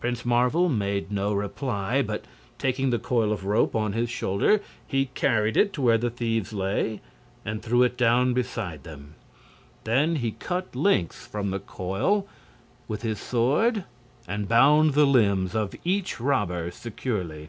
Prince 0.00 0.24
Marvel 0.24 0.68
made 0.68 1.12
no 1.12 1.32
reply, 1.32 2.02
but 2.02 2.24
taking 2.58 2.90
the 2.90 2.98
coil 2.98 3.30
of 3.32 3.44
rope 3.44 3.76
on 3.76 3.92
his 3.92 4.10
shoulder 4.10 4.60
he 4.84 5.06
carried 5.14 5.56
it 5.56 5.72
to 5.72 5.80
where 5.80 5.96
the 5.96 6.10
thieves 6.10 6.52
lay 6.52 7.00
and 7.44 7.62
threw 7.62 7.84
it 7.84 7.96
down 7.96 8.34
beside 8.34 8.82
them. 8.82 9.14
Then 9.84 10.16
he 10.16 10.32
cut 10.32 10.74
lengths 10.74 11.24
from 11.24 11.50
the 11.52 11.60
coil 11.60 12.26
with 12.88 13.02
his 13.02 13.20
sword 13.20 13.84
and 14.26 14.48
bound 14.48 14.94
the 14.94 15.06
limbs 15.06 15.54
of 15.54 15.76
each 15.84 16.18
robber 16.18 16.72
securely. 16.72 17.48